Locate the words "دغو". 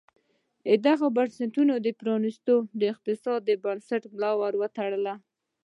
0.85-1.07